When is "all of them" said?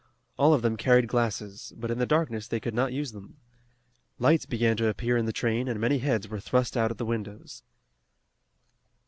0.35-0.77